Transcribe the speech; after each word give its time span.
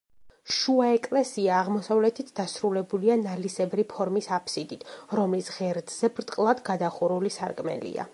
შუა 0.59 0.85
ეკლესია 0.93 1.51
აღმოსავლეთით 1.65 2.31
დასრულებულია 2.39 3.17
ნალისებრი 3.25 3.85
ფორმის 3.91 4.29
აფსიდით, 4.39 4.87
რომლის 5.19 5.53
ღერძზე 5.59 6.11
ბრტყლად 6.21 6.65
გადახურული 6.71 7.33
სარკმელია. 7.37 8.07